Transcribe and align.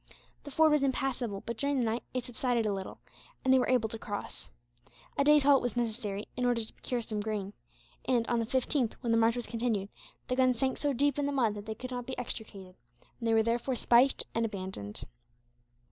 The 0.45 0.49
ford 0.49 0.71
was 0.71 0.81
impassable, 0.81 1.43
but 1.45 1.59
during 1.59 1.77
the 1.77 1.85
night 1.85 2.01
it 2.11 2.23
subsided 2.25 2.65
a 2.65 2.73
little, 2.73 2.97
and 3.45 3.53
they 3.53 3.59
were 3.59 3.69
able 3.69 3.87
to 3.89 3.99
cross. 3.99 4.49
A 5.15 5.23
day's 5.23 5.43
halt 5.43 5.61
was 5.61 5.77
necessary, 5.77 6.25
in 6.35 6.43
order 6.43 6.65
to 6.65 6.73
procure 6.73 7.03
some 7.03 7.21
grain; 7.21 7.53
and 8.05 8.25
on 8.25 8.39
the 8.39 8.47
15th, 8.47 8.93
when 9.01 9.11
the 9.11 9.17
march 9.19 9.35
was 9.35 9.45
continued, 9.45 9.89
the 10.27 10.35
guns 10.35 10.57
sank 10.57 10.79
so 10.79 10.91
deep 10.91 11.19
in 11.19 11.27
the 11.27 11.31
mud 11.31 11.53
that 11.53 11.67
they 11.67 11.75
could 11.75 11.91
not 11.91 12.07
be 12.07 12.17
extricated, 12.17 12.73
and 13.19 13.27
they 13.27 13.33
were 13.35 13.43
therefore 13.43 13.75
spiked 13.75 14.23
and 14.33 14.43
abandoned. 14.43 15.03